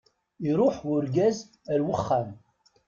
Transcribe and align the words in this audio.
Iruḥ 0.49 0.77
urgaz 0.93 1.37
ar 1.71 1.79
uxxam. 1.93 2.29